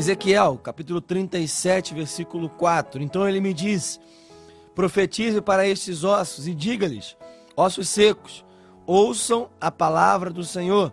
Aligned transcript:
Ezequiel, 0.00 0.58
capítulo 0.62 0.98
37, 0.98 1.92
versículo 1.92 2.48
4. 2.48 3.02
Então 3.02 3.28
ele 3.28 3.38
me 3.38 3.52
diz: 3.52 4.00
Profetize 4.74 5.42
para 5.42 5.68
estes 5.68 6.04
ossos 6.04 6.48
e 6.48 6.54
diga-lhes: 6.54 7.18
Ossos 7.54 7.86
secos, 7.90 8.42
ouçam 8.86 9.50
a 9.60 9.70
palavra 9.70 10.30
do 10.30 10.42
Senhor. 10.42 10.90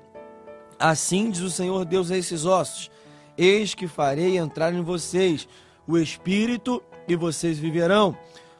Assim 0.77 1.29
diz 1.29 1.39
o 1.39 1.49
Senhor 1.49 1.85
Deus 1.85 2.11
a 2.11 2.17
esses 2.17 2.43
ossos: 2.43 2.91
Eis 3.37 3.73
que 3.73 3.87
farei 3.87 4.37
entrar 4.37 4.73
em 4.73 4.81
vocês 4.81 5.47
o 5.87 5.97
espírito 5.97 6.83
e 7.07 7.15
vocês 7.15 7.57
viverão. 7.57 8.13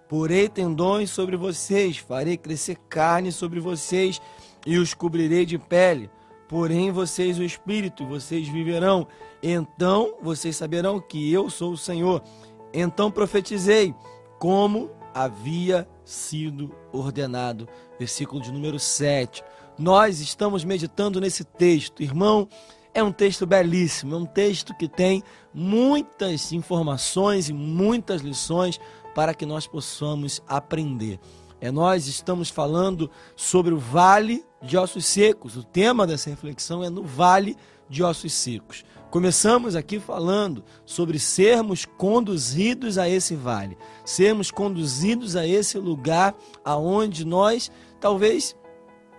Porei 0.07 0.48
tendões 0.48 1.09
sobre 1.09 1.36
vocês, 1.36 1.98
farei 1.98 2.38
crescer 2.38 2.77
carne 2.88 3.34
sobre 3.34 3.59
vocês 3.59 4.22
e 4.66 4.77
os 4.77 4.94
cobrirei 4.94 5.45
de 5.45 5.58
pele. 5.58 6.09
Porém, 6.48 6.92
vocês 6.92 7.38
o 7.38 7.44
espírito, 7.44 8.06
vocês 8.06 8.48
viverão. 8.48 9.08
Então 9.44 10.16
vocês 10.22 10.56
saberão 10.56 11.00
que 11.00 11.32
eu 11.32 11.50
sou 11.50 11.73
o 11.73 11.78
Senhor. 11.78 12.23
Então 12.73 13.12
profetizei, 13.12 13.94
como 14.40 14.90
havia 15.14 15.88
sido 16.06 16.73
ordenado. 16.92 17.68
Versículo 18.00 18.42
de 18.42 18.52
número 18.52 18.80
7. 18.80 19.44
Nós 19.78 20.20
estamos 20.20 20.64
meditando 20.64 21.20
nesse 21.20 21.44
texto, 21.44 22.02
irmão. 22.02 22.48
É 22.94 23.04
um 23.04 23.12
texto 23.12 23.45
belíssimo, 23.45 24.16
é 24.16 24.18
um 24.18 24.26
texto 24.26 24.73
que 24.76 24.88
tem 24.88 25.22
muitas 25.54 26.52
informações 26.52 27.48
e 27.48 27.54
muitas 27.54 28.22
lições 28.22 28.80
para 29.14 29.36
que 29.36 29.45
nós 29.45 29.68
possamos 29.68 30.42
aprender. 30.48 31.20
É 31.59 31.72
nós 31.72 32.08
estamos 32.08 32.50
falando 32.50 33.09
sobre 33.36 33.73
o 33.73 33.78
vale 33.78 34.44
de 34.61 34.77
ossos 34.77 35.05
secos. 35.05 35.55
O 35.55 35.63
tema 35.63 36.08
dessa 36.08 36.30
reflexão 36.30 36.83
é 36.83 36.89
no 36.89 37.03
vale 37.03 37.55
de 37.89 38.03
ossos 38.03 38.33
secos. 38.33 38.83
Começamos 39.09 39.75
aqui 39.75 39.99
falando 39.99 40.64
sobre 40.86 41.17
sermos 41.17 41.86
conduzidos 41.86 42.97
a 42.97 43.08
esse 43.08 43.36
vale, 43.36 43.77
sermos 44.03 44.52
conduzidos 44.52 45.36
a 45.36 45.47
esse 45.47 45.77
lugar 45.77 46.36
aonde 46.64 47.25
nós 47.25 47.72
talvez 48.02 48.55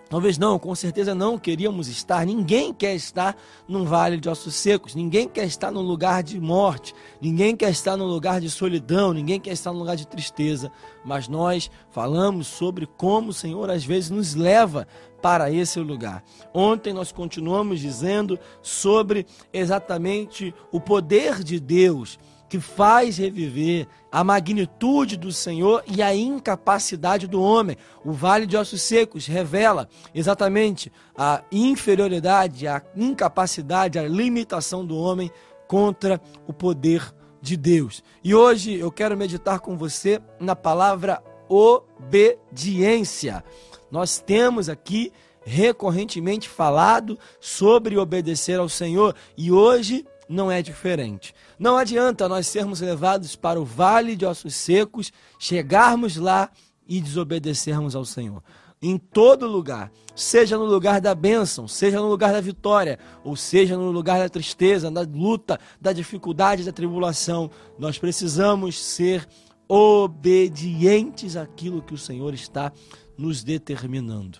Talvez 0.09 0.39
não, 0.39 0.57
com 0.57 0.73
certeza 0.73 1.13
não 1.13 1.37
queríamos 1.37 1.87
estar. 1.87 2.25
Ninguém 2.25 2.73
quer 2.73 2.95
estar 2.95 3.37
num 3.67 3.85
vale 3.85 4.17
de 4.17 4.27
ossos 4.27 4.55
secos, 4.55 4.95
ninguém 4.95 5.29
quer 5.29 5.45
estar 5.45 5.71
num 5.71 5.81
lugar 5.81 6.23
de 6.23 6.39
morte, 6.39 6.95
ninguém 7.21 7.55
quer 7.55 7.69
estar 7.69 7.95
num 7.95 8.07
lugar 8.07 8.41
de 8.41 8.49
solidão, 8.49 9.13
ninguém 9.13 9.39
quer 9.39 9.51
estar 9.51 9.71
num 9.71 9.79
lugar 9.79 9.95
de 9.95 10.07
tristeza. 10.07 10.71
Mas 11.05 11.27
nós 11.27 11.69
falamos 11.91 12.47
sobre 12.47 12.87
como 12.87 13.29
o 13.29 13.33
Senhor 13.33 13.69
às 13.69 13.85
vezes 13.85 14.09
nos 14.09 14.33
leva 14.33 14.87
para 15.21 15.51
esse 15.51 15.79
lugar. 15.79 16.23
Ontem 16.53 16.91
nós 16.91 17.11
continuamos 17.11 17.79
dizendo 17.79 18.39
sobre 18.63 19.27
exatamente 19.53 20.53
o 20.71 20.79
poder 20.79 21.43
de 21.43 21.59
Deus 21.59 22.17
que 22.49 22.59
faz 22.59 23.17
reviver 23.17 23.87
a 24.11 24.23
magnitude 24.23 25.15
do 25.15 25.31
Senhor 25.31 25.83
e 25.87 26.01
a 26.01 26.15
incapacidade 26.15 27.27
do 27.27 27.41
homem. 27.41 27.77
O 28.03 28.11
Vale 28.11 28.47
de 28.47 28.57
Ossos 28.57 28.81
Secos 28.81 29.27
revela 29.27 29.87
exatamente 30.13 30.91
a 31.15 31.43
inferioridade, 31.51 32.67
a 32.67 32.81
incapacidade, 32.95 33.99
a 33.99 34.07
limitação 34.07 34.83
do 34.83 34.97
homem 34.97 35.31
contra 35.67 36.19
o 36.47 36.53
poder 36.53 37.13
de 37.39 37.55
Deus. 37.55 38.03
E 38.23 38.33
hoje 38.33 38.73
eu 38.73 38.91
quero 38.91 39.15
meditar 39.15 39.59
com 39.59 39.77
você 39.77 40.19
na 40.39 40.55
palavra 40.55 41.21
obediência. 41.47 43.43
Nós 43.91 44.19
temos 44.19 44.69
aqui 44.69 45.13
recorrentemente 45.45 46.49
falado 46.49 47.17
sobre 47.39 47.97
obedecer 47.97 48.59
ao 48.59 48.69
Senhor 48.69 49.15
e 49.37 49.51
hoje 49.51 50.05
não 50.29 50.51
é 50.51 50.61
diferente. 50.61 51.33
Não 51.57 51.75
adianta 51.75 52.29
nós 52.29 52.45
sermos 52.45 52.79
levados 52.79 53.35
para 53.35 53.59
o 53.59 53.65
vale 53.65 54.15
de 54.15 54.25
ossos 54.25 54.53
secos, 54.53 55.11
chegarmos 55.39 56.15
lá 56.15 56.51
e 56.87 57.01
desobedecermos 57.01 57.95
ao 57.95 58.05
Senhor. 58.05 58.43
Em 58.81 58.97
todo 58.97 59.45
lugar, 59.45 59.91
seja 60.15 60.57
no 60.57 60.63
lugar 60.63 61.01
da 61.01 61.13
bênção, 61.13 61.67
seja 61.67 61.99
no 61.99 62.07
lugar 62.07 62.31
da 62.31 62.39
vitória, 62.39 62.97
ou 63.25 63.35
seja 63.35 63.75
no 63.75 63.91
lugar 63.91 64.19
da 64.19 64.29
tristeza, 64.29 64.89
da 64.89 65.01
luta, 65.01 65.59
da 65.81 65.91
dificuldade, 65.91 66.63
da 66.63 66.71
tribulação, 66.71 67.51
nós 67.77 67.97
precisamos 67.97 68.79
ser 68.79 69.27
obedientes 69.67 71.35
àquilo 71.35 71.81
que 71.81 71.93
o 71.93 71.97
Senhor 71.97 72.33
está 72.33 72.71
nos 73.17 73.43
determinando. 73.43 74.39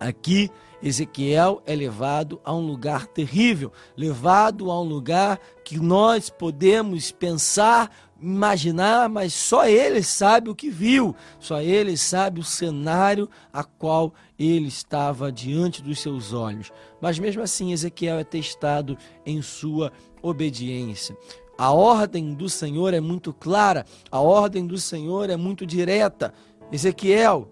Aqui, 0.00 0.50
Ezequiel 0.82 1.62
é 1.66 1.74
levado 1.74 2.40
a 2.44 2.54
um 2.54 2.66
lugar 2.66 3.06
terrível, 3.06 3.72
levado 3.96 4.70
a 4.70 4.80
um 4.80 4.84
lugar 4.84 5.38
que 5.64 5.78
nós 5.78 6.30
podemos 6.30 7.12
pensar, 7.12 7.90
imaginar, 8.20 9.08
mas 9.08 9.34
só 9.34 9.66
ele 9.66 10.02
sabe 10.02 10.48
o 10.50 10.54
que 10.54 10.70
viu, 10.70 11.14
só 11.38 11.60
ele 11.60 11.96
sabe 11.96 12.40
o 12.40 12.44
cenário 12.44 13.28
a 13.52 13.62
qual 13.62 14.14
ele 14.38 14.68
estava 14.68 15.30
diante 15.30 15.82
dos 15.82 16.00
seus 16.00 16.32
olhos. 16.32 16.72
Mas 17.00 17.18
mesmo 17.18 17.42
assim, 17.42 17.72
Ezequiel 17.72 18.18
é 18.18 18.24
testado 18.24 18.96
em 19.24 19.42
sua 19.42 19.92
obediência. 20.22 21.16
A 21.58 21.72
ordem 21.72 22.32
do 22.32 22.48
Senhor 22.48 22.94
é 22.94 23.00
muito 23.00 23.34
clara, 23.34 23.84
a 24.10 24.20
ordem 24.20 24.66
do 24.66 24.78
Senhor 24.78 25.28
é 25.28 25.36
muito 25.36 25.66
direta. 25.66 26.32
Ezequiel, 26.72 27.50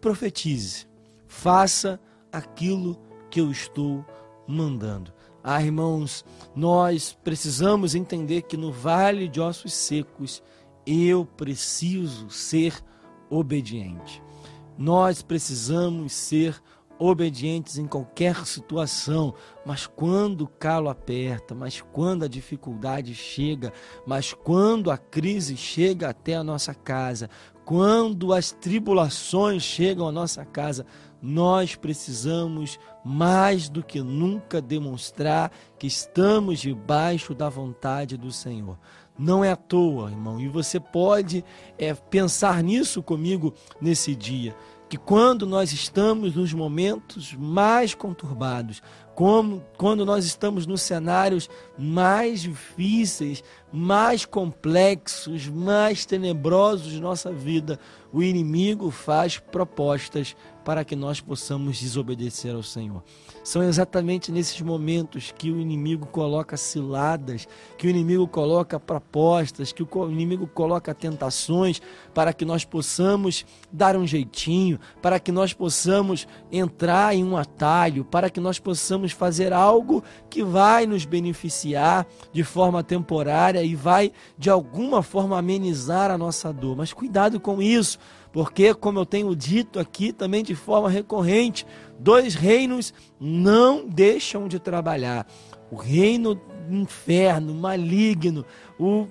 profetize 0.00 0.90
faça 1.30 2.00
aquilo 2.32 2.96
que 3.30 3.40
eu 3.40 3.50
estou 3.50 4.04
mandando. 4.46 5.12
Ah, 5.42 5.62
irmãos, 5.62 6.24
nós 6.54 7.16
precisamos 7.24 7.94
entender 7.94 8.42
que 8.42 8.56
no 8.56 8.70
vale 8.70 9.28
de 9.28 9.40
ossos 9.40 9.72
secos 9.72 10.42
eu 10.86 11.24
preciso 11.24 12.28
ser 12.30 12.74
obediente. 13.30 14.22
Nós 14.76 15.22
precisamos 15.22 16.12
ser 16.12 16.54
obedientes 16.54 16.79
em 17.78 17.86
qualquer 17.86 18.44
situação, 18.46 19.34
mas 19.64 19.86
quando 19.86 20.42
o 20.42 20.48
calo 20.48 20.90
aperta, 20.90 21.54
mas 21.54 21.80
quando 21.80 22.24
a 22.24 22.28
dificuldade 22.28 23.14
chega, 23.14 23.72
mas 24.06 24.34
quando 24.34 24.90
a 24.90 24.98
crise 24.98 25.56
chega 25.56 26.10
até 26.10 26.34
a 26.34 26.44
nossa 26.44 26.74
casa, 26.74 27.30
quando 27.64 28.34
as 28.34 28.52
tribulações 28.52 29.62
chegam 29.62 30.06
à 30.06 30.12
nossa 30.12 30.44
casa, 30.44 30.84
nós 31.22 31.74
precisamos 31.74 32.78
mais 33.04 33.68
do 33.68 33.82
que 33.82 34.02
nunca 34.02 34.60
demonstrar 34.60 35.50
que 35.78 35.86
estamos 35.86 36.60
debaixo 36.60 37.34
da 37.34 37.48
vontade 37.48 38.16
do 38.16 38.30
Senhor. 38.30 38.78
Não 39.18 39.44
é 39.44 39.52
à 39.52 39.56
toa, 39.56 40.10
irmão, 40.10 40.40
e 40.40 40.48
você 40.48 40.80
pode 40.80 41.44
é, 41.78 41.92
pensar 41.94 42.62
nisso 42.62 43.02
comigo 43.02 43.54
nesse 43.80 44.14
dia 44.14 44.54
que 44.90 44.98
quando 44.98 45.46
nós 45.46 45.72
estamos 45.72 46.34
nos 46.34 46.52
momentos 46.52 47.32
mais 47.38 47.94
conturbados, 47.94 48.82
como 49.14 49.64
quando 49.76 50.04
nós 50.04 50.24
estamos 50.24 50.66
nos 50.66 50.82
cenários 50.82 51.48
mais 51.78 52.40
difíceis, 52.42 53.44
mais 53.72 54.24
complexos, 54.24 55.46
mais 55.46 56.04
tenebrosos 56.04 56.90
de 56.90 57.00
nossa 57.00 57.30
vida, 57.30 57.78
o 58.12 58.22
inimigo 58.22 58.90
faz 58.90 59.38
propostas 59.38 60.34
para 60.64 60.84
que 60.84 60.94
nós 60.94 61.20
possamos 61.20 61.80
desobedecer 61.80 62.54
ao 62.54 62.62
Senhor. 62.62 63.02
São 63.42 63.62
exatamente 63.62 64.30
nesses 64.30 64.60
momentos 64.60 65.32
que 65.36 65.50
o 65.50 65.58
inimigo 65.58 66.06
coloca 66.06 66.56
ciladas, 66.56 67.48
que 67.78 67.86
o 67.86 67.90
inimigo 67.90 68.28
coloca 68.28 68.78
propostas, 68.78 69.72
que 69.72 69.82
o 69.82 70.10
inimigo 70.10 70.46
coloca 70.46 70.94
tentações 70.94 71.80
para 72.12 72.32
que 72.32 72.44
nós 72.44 72.64
possamos 72.64 73.46
dar 73.72 73.96
um 73.96 74.06
jeitinho, 74.06 74.78
para 75.00 75.18
que 75.18 75.32
nós 75.32 75.54
possamos 75.54 76.28
entrar 76.52 77.14
em 77.14 77.24
um 77.24 77.36
atalho, 77.36 78.04
para 78.04 78.28
que 78.28 78.40
nós 78.40 78.58
possamos 78.58 79.12
fazer 79.12 79.52
algo 79.52 80.04
que 80.28 80.42
vai 80.44 80.86
nos 80.86 81.04
beneficiar 81.04 82.06
de 82.32 82.44
forma 82.44 82.82
temporária 82.84 83.62
e 83.62 83.74
vai 83.74 84.12
de 84.36 84.50
alguma 84.50 85.02
forma 85.02 85.38
amenizar 85.38 86.10
a 86.10 86.18
nossa 86.18 86.52
dor. 86.52 86.76
Mas 86.76 86.92
cuidado 86.92 87.40
com 87.40 87.62
isso 87.62 87.98
porque, 88.32 88.72
como 88.74 88.98
eu 88.98 89.06
tenho 89.06 89.34
dito 89.34 89.78
aqui 89.78 90.12
também 90.12 90.42
de 90.42 90.54
forma 90.54 90.88
recorrente, 90.88 91.66
dois 91.98 92.34
reinos 92.34 92.94
não 93.18 93.86
deixam 93.86 94.46
de 94.46 94.58
trabalhar. 94.58 95.26
O 95.70 95.76
reino 95.76 96.40
inferno, 96.70 97.54
maligno, 97.54 98.44
o, 98.78 99.08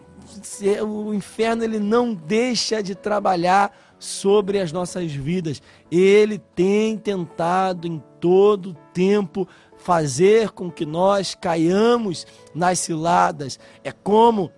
o 0.86 1.14
inferno 1.14 1.64
ele 1.64 1.80
não 1.80 2.14
deixa 2.14 2.82
de 2.82 2.96
trabalhar 2.96 3.78
sobre 3.98 4.60
as 4.60 4.72
nossas 4.72 5.12
vidas. 5.12 5.62
Ele 5.92 6.38
tem 6.38 6.98
tentado 6.98 7.88
em 7.88 8.02
todo 8.20 8.76
tempo 8.94 9.48
fazer 9.78 10.52
com 10.52 10.72
que 10.72 10.86
nós 10.86 11.36
caiamos 11.36 12.26
nas 12.56 12.80
ciladas. 12.80 13.60
É 13.84 13.92
como 13.92 14.52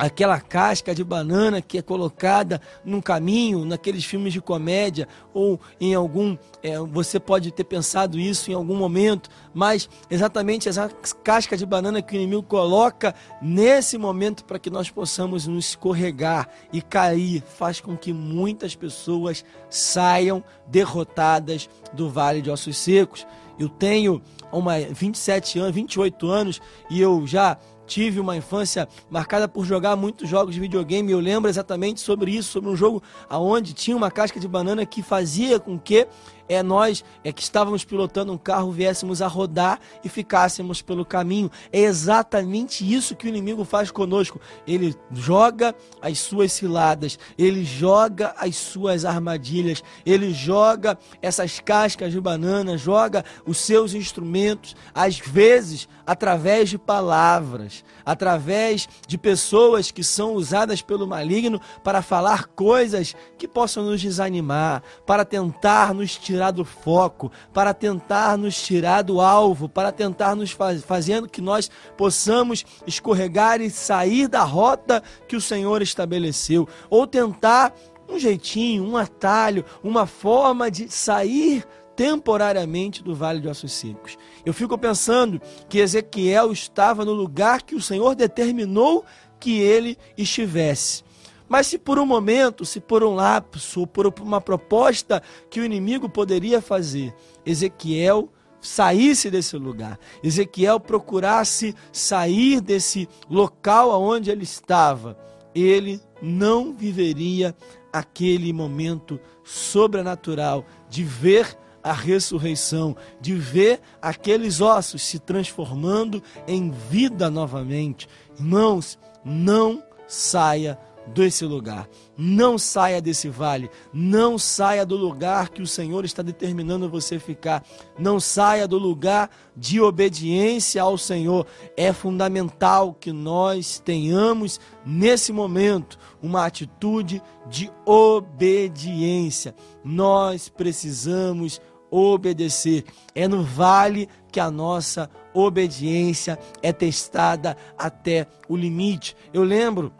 aquela 0.00 0.40
casca 0.40 0.94
de 0.94 1.04
banana 1.04 1.60
que 1.60 1.76
é 1.76 1.82
colocada 1.82 2.58
num 2.82 3.02
caminho, 3.02 3.66
naqueles 3.66 4.02
filmes 4.02 4.32
de 4.32 4.40
comédia, 4.40 5.06
ou 5.34 5.60
em 5.78 5.94
algum. 5.94 6.38
É, 6.62 6.78
você 6.78 7.20
pode 7.20 7.50
ter 7.50 7.64
pensado 7.64 8.18
isso 8.18 8.50
em 8.50 8.54
algum 8.54 8.74
momento, 8.76 9.28
mas 9.52 9.90
exatamente 10.10 10.70
essa 10.70 10.88
casca 11.22 11.54
de 11.54 11.66
banana 11.66 12.00
que 12.00 12.14
o 12.14 12.16
inimigo 12.16 12.42
coloca 12.42 13.14
nesse 13.42 13.98
momento 13.98 14.44
para 14.44 14.58
que 14.58 14.70
nós 14.70 14.88
possamos 14.88 15.46
nos 15.46 15.68
escorregar 15.70 16.48
e 16.72 16.80
cair, 16.80 17.42
faz 17.42 17.78
com 17.78 17.94
que 17.94 18.12
muitas 18.12 18.74
pessoas 18.74 19.44
saiam 19.68 20.42
derrotadas 20.66 21.68
do 21.92 22.08
vale 22.08 22.40
de 22.40 22.50
ossos 22.50 22.78
secos. 22.78 23.26
Eu 23.58 23.68
tenho 23.68 24.22
uma 24.50 24.78
27 24.78 25.58
anos, 25.58 25.74
28 25.74 26.26
anos 26.26 26.62
e 26.88 27.00
eu 27.00 27.26
já 27.26 27.58
tive 27.90 28.20
uma 28.20 28.36
infância 28.36 28.88
marcada 29.10 29.48
por 29.48 29.64
jogar 29.64 29.96
muitos 29.96 30.28
jogos 30.28 30.54
de 30.54 30.60
videogame. 30.60 31.10
Eu 31.10 31.18
lembro 31.18 31.50
exatamente 31.50 32.00
sobre 32.00 32.30
isso, 32.30 32.52
sobre 32.52 32.70
um 32.70 32.76
jogo 32.76 33.02
aonde 33.28 33.74
tinha 33.74 33.96
uma 33.96 34.12
casca 34.12 34.38
de 34.38 34.46
banana 34.46 34.86
que 34.86 35.02
fazia 35.02 35.58
com 35.58 35.76
que 35.76 36.06
é 36.50 36.64
nós 36.64 37.04
é 37.22 37.32
que 37.32 37.40
estávamos 37.40 37.84
pilotando 37.84 38.32
um 38.32 38.36
carro 38.36 38.72
viéssemos 38.72 39.22
a 39.22 39.28
rodar 39.28 39.78
e 40.02 40.08
ficássemos 40.08 40.82
pelo 40.82 41.04
caminho. 41.04 41.48
É 41.72 41.78
exatamente 41.78 42.84
isso 42.92 43.14
que 43.14 43.26
o 43.26 43.28
inimigo 43.28 43.64
faz 43.64 43.92
conosco. 43.92 44.40
Ele 44.66 44.96
joga 45.12 45.74
as 46.02 46.18
suas 46.18 46.52
ciladas, 46.52 47.16
ele 47.38 47.64
joga 47.64 48.34
as 48.36 48.56
suas 48.56 49.04
armadilhas, 49.04 49.80
ele 50.04 50.34
joga 50.34 50.98
essas 51.22 51.60
cascas 51.60 52.10
de 52.10 52.20
banana, 52.20 52.76
joga 52.76 53.24
os 53.46 53.58
seus 53.58 53.94
instrumentos, 53.94 54.74
às 54.92 55.18
vezes 55.18 55.88
através 56.04 56.68
de 56.68 56.78
palavras, 56.78 57.84
através 58.04 58.88
de 59.06 59.16
pessoas 59.16 59.92
que 59.92 60.02
são 60.02 60.34
usadas 60.34 60.82
pelo 60.82 61.06
maligno 61.06 61.60
para 61.84 62.02
falar 62.02 62.46
coisas 62.48 63.14
que 63.38 63.46
possam 63.46 63.84
nos 63.84 64.00
desanimar, 64.00 64.82
para 65.06 65.24
tentar 65.24 65.94
nos 65.94 66.16
tirar 66.16 66.39
tirar 66.40 66.50
do 66.52 66.64
foco, 66.64 67.30
para 67.52 67.74
tentar 67.74 68.38
nos 68.38 68.60
tirar 68.62 69.02
do 69.02 69.20
alvo, 69.20 69.68
para 69.68 69.92
tentar 69.92 70.34
nos 70.34 70.50
faz, 70.50 70.82
fazendo 70.82 71.28
que 71.28 71.42
nós 71.42 71.70
possamos 71.98 72.64
escorregar 72.86 73.60
e 73.60 73.68
sair 73.68 74.26
da 74.26 74.42
rota 74.42 75.02
que 75.28 75.36
o 75.36 75.40
Senhor 75.40 75.82
estabeleceu, 75.82 76.66
ou 76.88 77.06
tentar 77.06 77.74
um 78.08 78.18
jeitinho, 78.18 78.84
um 78.84 78.96
atalho, 78.96 79.64
uma 79.84 80.06
forma 80.06 80.70
de 80.70 80.88
sair 80.88 81.62
temporariamente 81.94 83.04
do 83.04 83.14
vale 83.14 83.40
de 83.40 83.48
ossos 83.48 83.72
secos. 83.72 84.16
Eu 84.46 84.54
fico 84.54 84.78
pensando 84.78 85.40
que 85.68 85.78
Ezequiel 85.78 86.50
estava 86.50 87.04
no 87.04 87.12
lugar 87.12 87.60
que 87.62 87.74
o 87.74 87.82
Senhor 87.82 88.14
determinou 88.14 89.04
que 89.38 89.60
ele 89.60 89.98
estivesse. 90.16 91.04
Mas 91.50 91.66
se 91.66 91.76
por 91.76 91.98
um 91.98 92.06
momento, 92.06 92.64
se 92.64 92.78
por 92.78 93.02
um 93.02 93.12
lapso, 93.12 93.84
por 93.84 94.06
uma 94.20 94.40
proposta 94.40 95.20
que 95.50 95.58
o 95.58 95.64
inimigo 95.64 96.08
poderia 96.08 96.62
fazer, 96.62 97.12
Ezequiel 97.44 98.28
saísse 98.60 99.28
desse 99.28 99.56
lugar, 99.56 99.98
Ezequiel 100.22 100.78
procurasse 100.78 101.74
sair 101.92 102.60
desse 102.60 103.08
local 103.28 103.90
aonde 103.90 104.30
ele 104.30 104.44
estava, 104.44 105.18
ele 105.52 106.00
não 106.22 106.72
viveria 106.72 107.52
aquele 107.92 108.52
momento 108.52 109.18
sobrenatural 109.42 110.64
de 110.88 111.02
ver 111.02 111.58
a 111.82 111.92
ressurreição, 111.92 112.94
de 113.20 113.34
ver 113.34 113.80
aqueles 114.00 114.60
ossos 114.60 115.02
se 115.02 115.18
transformando 115.18 116.22
em 116.46 116.70
vida 116.70 117.28
novamente. 117.28 118.08
Irmãos, 118.38 118.96
não 119.24 119.82
saia 120.06 120.78
desse 121.14 121.44
lugar. 121.44 121.88
Não 122.16 122.58
saia 122.58 123.00
desse 123.00 123.28
vale. 123.28 123.70
Não 123.92 124.38
saia 124.38 124.84
do 124.84 124.96
lugar 124.96 125.48
que 125.48 125.62
o 125.62 125.66
Senhor 125.66 126.04
está 126.04 126.22
determinando 126.22 126.88
você 126.88 127.18
ficar. 127.18 127.64
Não 127.98 128.20
saia 128.20 128.66
do 128.66 128.78
lugar 128.78 129.30
de 129.56 129.80
obediência 129.80 130.82
ao 130.82 130.96
Senhor. 130.96 131.46
É 131.76 131.92
fundamental 131.92 132.94
que 132.94 133.12
nós 133.12 133.80
tenhamos 133.84 134.60
nesse 134.84 135.32
momento 135.32 135.98
uma 136.22 136.46
atitude 136.46 137.22
de 137.48 137.70
obediência. 137.84 139.54
Nós 139.84 140.48
precisamos 140.48 141.60
obedecer. 141.90 142.84
É 143.14 143.26
no 143.26 143.42
vale 143.42 144.08
que 144.30 144.38
a 144.38 144.50
nossa 144.50 145.10
obediência 145.34 146.38
é 146.62 146.72
testada 146.72 147.56
até 147.76 148.26
o 148.48 148.56
limite. 148.56 149.16
Eu 149.32 149.42
lembro 149.42 149.92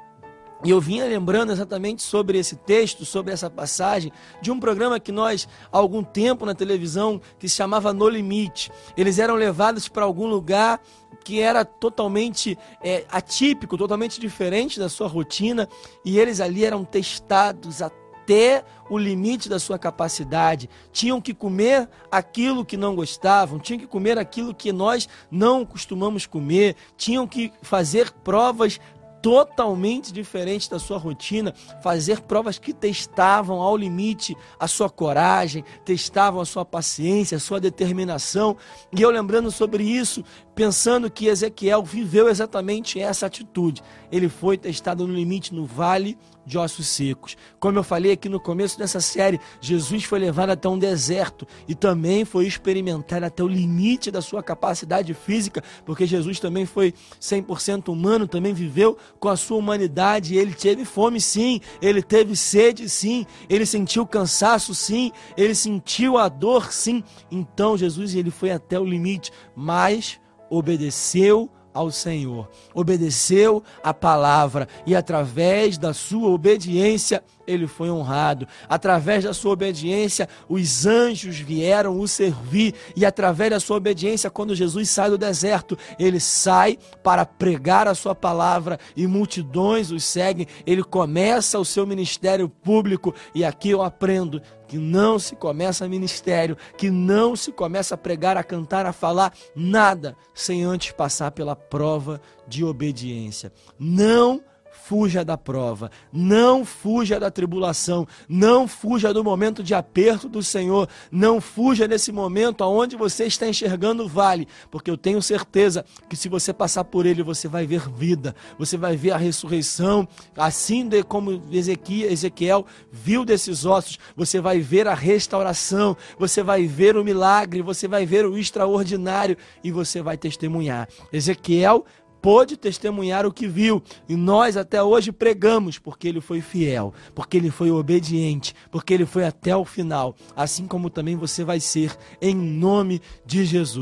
e 0.63 0.71
eu 0.71 0.81
vinha 0.81 1.07
lembrando 1.07 1.53
exatamente 1.53 2.03
sobre 2.03 2.39
esse 2.39 2.57
texto, 2.57 3.05
sobre 3.05 3.33
essa 3.33 3.49
passagem, 3.49 4.13
de 4.43 4.51
um 4.51 4.61
programa 4.61 5.01
que 5.01 5.11
nós, 5.11 5.49
há 5.73 5.79
algum 5.79 6.03
tempo 6.03 6.45
na 6.45 6.55
televisão, 6.55 7.21
que 7.39 7.49
se 7.49 7.57
chamava 7.57 7.93
No 7.93 8.09
Limite. 8.09 8.71
Eles 8.97 9.19
eram 9.19 9.37
levados 9.37 9.89
para 9.89 10.05
algum 10.05 10.27
lugar 10.27 10.81
que 11.25 11.41
era 11.41 11.65
totalmente 11.65 12.59
é, 12.83 13.05
atípico, 13.11 13.77
totalmente 13.77 14.21
diferente 14.21 14.79
da 14.79 14.89
sua 14.89 15.09
rotina, 15.09 15.69
e 16.05 16.19
eles 16.19 16.41
ali 16.41 16.65
eram 16.65 16.85
testados 16.85 17.81
até 17.83 18.65
o 18.89 18.99
limite 18.99 19.49
da 19.49 19.59
sua 19.59 19.79
capacidade. 19.79 20.69
Tinham 20.93 21.21
que 21.21 21.35
comer 21.35 21.89
aquilo 22.11 22.65
que 22.65 22.77
não 22.77 22.95
gostavam, 22.95 23.59
tinham 23.59 23.81
que 23.81 23.87
comer 23.87 24.19
aquilo 24.19 24.55
que 24.55 24.73
nós 24.73 25.09
não 25.31 25.65
costumamos 25.65 26.27
comer, 26.27 26.77
tinham 26.97 27.27
que 27.27 27.53
fazer 27.63 28.11
provas 28.11 28.79
totalmente 29.23 30.13
diferente 30.13 30.71
da 30.71 30.79
sua 30.79 30.99
rotina, 30.99 31.55
fazer 31.83 32.21
provas 32.23 32.59
que 32.59 32.73
testavam 32.73 33.61
ao 33.61 33.77
limite 33.77 34.37
a 34.59 34.67
sua 34.67 34.89
coragem, 34.89 35.65
testavam 35.85 36.41
a 36.41 36.47
sua 36.47 36.65
paciência, 36.65 37.37
a 37.37 37.41
sua 37.41 37.61
determinação. 37.61 38.57
E 38.97 39.03
eu 39.03 39.11
lembrando 39.11 39.51
sobre 39.51 39.85
isso, 39.85 40.25
pensando 40.61 41.11
que 41.11 41.27
Ezequiel 41.27 41.83
viveu 41.83 42.29
exatamente 42.29 43.01
essa 43.01 43.25
atitude. 43.25 43.83
Ele 44.13 44.29
foi 44.29 44.59
testado 44.59 45.07
no 45.07 45.15
limite 45.15 45.55
no 45.55 45.65
vale 45.65 46.19
de 46.45 46.59
ossos 46.59 46.87
secos. 46.87 47.35
Como 47.59 47.79
eu 47.79 47.83
falei 47.83 48.13
aqui 48.13 48.29
no 48.29 48.39
começo 48.39 48.79
dessa 48.79 49.01
série, 49.01 49.41
Jesus 49.59 50.05
foi 50.05 50.19
levado 50.19 50.51
até 50.51 50.69
um 50.69 50.79
deserto 50.79 51.47
e 51.67 51.75
também 51.75 52.27
foi 52.27 52.47
experimentar 52.47 53.25
até 53.25 53.43
o 53.43 53.49
limite 53.49 54.11
da 54.11 54.21
sua 54.21 54.43
capacidade 54.43 55.15
física, 55.15 55.65
porque 55.87 56.05
Jesus 56.05 56.39
também 56.39 56.67
foi 56.67 56.93
100% 57.19 57.89
humano, 57.89 58.29
também 58.29 58.53
viveu 58.53 58.99
com 59.19 59.31
a 59.31 59.39
sua 59.39 59.57
humanidade, 59.57 60.37
ele 60.37 60.53
teve 60.53 60.85
fome 60.85 61.23
sim, 61.23 61.59
ele 61.81 62.03
teve 62.03 62.37
sede 62.37 62.87
sim, 62.87 63.25
ele 63.49 63.65
sentiu 63.65 64.07
cansaço 64.07 64.75
sim, 64.75 65.11
ele 65.39 65.55
sentiu 65.55 66.19
a 66.19 66.29
dor 66.29 66.71
sim. 66.71 67.03
Então 67.31 67.79
Jesus 67.79 68.15
ele 68.15 68.31
foi 68.31 68.51
até 68.51 68.79
o 68.79 68.85
limite, 68.85 69.33
mas 69.57 70.21
obedeceu 70.51 71.49
ao 71.73 71.91
Senhor, 71.91 72.49
obedeceu 72.75 73.63
a 73.83 73.95
palavra 73.95 74.67
e 74.85 74.97
através 74.97 75.79
da 75.79 75.95
sua 75.95 76.29
obediência 76.29 77.23
ele 77.51 77.67
foi 77.67 77.91
honrado. 77.91 78.47
Através 78.69 79.25
da 79.25 79.35
sua 79.35 79.53
obediência, 79.53 80.29
os 80.49 80.87
anjos 80.87 81.39
vieram 81.39 81.99
o 81.99 82.07
servir 82.07 82.75
e 82.97 83.05
através 83.05 83.51
da 83.51 83.61
sua 83.61 83.77
obediência, 83.77 84.31
quando 84.31 84.55
Jesus 84.55 84.89
sai 84.91 85.11
do 85.11 85.19
deserto, 85.19 85.77
ele 85.99 86.21
sai 86.21 86.79
para 87.03 87.27
pregar 87.27 87.89
a 87.89 87.95
sua 87.95 88.15
palavra 88.15 88.79
e 88.97 89.07
multidões 89.07 89.91
os 89.91 90.05
seguem. 90.05 90.47
Ele 90.67 90.83
começa 90.83 91.59
o 91.59 91.65
seu 91.65 91.87
ministério 91.87 92.49
público 92.49 93.15
e 93.35 93.45
aqui 93.45 93.71
eu 93.71 93.83
aprendo 93.83 94.41
que 94.71 94.79
não 94.79 95.19
se 95.19 95.35
começa 95.35 95.89
ministério, 95.89 96.57
que 96.79 96.91
não 96.91 97.35
se 97.35 97.51
começa 97.51 97.97
a 97.97 97.99
pregar, 97.99 98.37
a 98.37 98.45
cantar, 98.45 98.87
a 98.87 98.93
falar 98.93 99.33
nada 99.53 100.17
sem 100.33 100.63
antes 100.63 100.93
passar 100.93 101.33
pela 101.33 101.57
prova 101.57 102.21
de 102.47 102.65
obediência. 102.65 103.53
Não 103.77 104.41
fuja 104.85 105.25
da 105.25 105.37
prova, 105.37 105.91
não 106.13 106.65
fuja 106.65 107.21
da 107.21 107.31
tribulação, 107.31 108.07
não 108.29 108.67
fuja 108.67 109.13
do 109.13 109.23
momento 109.23 109.63
de 109.63 109.75
aperto 109.75 110.29
do 110.29 110.43
Senhor, 110.43 110.89
não 111.11 111.41
fuja 111.41 111.87
desse 111.87 112.11
momento 112.11 112.65
aonde 112.65 112.97
você 112.97 113.25
está 113.25 113.47
enxergando 113.47 114.05
o 114.05 114.09
vale, 114.09 114.49
porque 114.71 114.91
eu 114.91 114.97
tenho 114.97 115.21
certeza 115.23 115.85
que 116.09 116.17
se 116.17 116.29
você 116.29 116.53
passar 116.53 116.85
por 116.85 117.07
ele, 117.07 117.23
você 117.23 117.47
vai 117.47 117.67
ver 117.67 117.89
vida, 117.89 118.35
você 118.59 118.77
vai 118.77 118.97
ver 118.97 119.13
a 119.13 119.17
ressurreição, 119.17 120.09
assim 120.37 120.89
como 121.07 121.43
Ezequiel 121.51 122.67
viu 122.91 123.25
desses 123.25 123.65
ossos, 123.65 123.99
você 124.17 124.41
vai 124.41 124.61
ver 124.61 124.89
a 124.89 124.95
restauração, 124.95 125.97
você 126.19 126.43
vai 126.43 126.67
ver 126.67 126.97
o 126.97 127.05
milagre, 127.05 127.63
você 127.63 127.87
vai 127.87 128.07
ver 128.07 128.25
o 128.27 128.37
extraordinário 128.37 129.37
e 129.63 129.71
você 129.71 130.03
vai 130.03 130.17
testemunhar. 130.17 130.89
Ezequiel 131.13 131.85
pôde 132.21 132.57
testemunhar 132.57 133.27
o 133.27 133.33
que 133.33 133.47
viu. 133.47 133.83
E 134.09 134.17
nós 134.17 134.57
até 134.57 134.83
hoje 134.83 135.13
pregamos 135.13 135.79
porque 135.79 136.09
ele 136.09 136.21
foi 136.21 136.41
fiel, 136.41 136.93
porque 137.15 137.37
ele 137.37 137.51
foi 137.51 137.71
obediente, 137.71 138.55
porque 138.71 138.95
ele 138.95 139.07
foi 139.07 139.25
até 139.25 139.57
o 139.57 139.65
final. 139.65 140.15
Assim 140.37 140.67
como 140.67 140.91
também 140.91 141.17
você 141.17 141.45
vai 141.45 141.61
ser 141.61 141.97
em 142.21 142.35
nome 142.35 143.01
de 143.25 143.45
Jesus. 143.45 143.81